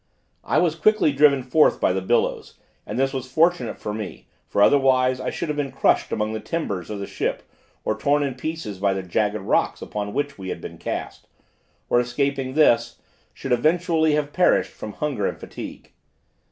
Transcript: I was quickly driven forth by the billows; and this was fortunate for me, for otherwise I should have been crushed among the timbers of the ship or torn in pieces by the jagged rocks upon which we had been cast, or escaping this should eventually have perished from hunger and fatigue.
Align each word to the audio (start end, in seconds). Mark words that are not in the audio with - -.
I 0.43 0.57
was 0.57 0.73
quickly 0.73 1.11
driven 1.13 1.43
forth 1.43 1.79
by 1.79 1.93
the 1.93 2.01
billows; 2.01 2.55
and 2.87 2.97
this 2.97 3.13
was 3.13 3.31
fortunate 3.31 3.77
for 3.77 3.93
me, 3.93 4.25
for 4.47 4.63
otherwise 4.63 5.19
I 5.19 5.29
should 5.29 5.47
have 5.47 5.55
been 5.55 5.71
crushed 5.71 6.11
among 6.11 6.33
the 6.33 6.39
timbers 6.39 6.89
of 6.89 6.97
the 6.97 7.05
ship 7.05 7.43
or 7.85 7.95
torn 7.95 8.23
in 8.23 8.33
pieces 8.33 8.79
by 8.79 8.95
the 8.95 9.03
jagged 9.03 9.35
rocks 9.41 9.79
upon 9.79 10.15
which 10.15 10.39
we 10.39 10.49
had 10.49 10.59
been 10.59 10.79
cast, 10.79 11.27
or 11.87 11.99
escaping 11.99 12.55
this 12.55 12.97
should 13.31 13.51
eventually 13.51 14.13
have 14.13 14.33
perished 14.33 14.71
from 14.71 14.93
hunger 14.93 15.27
and 15.27 15.39
fatigue. 15.39 15.91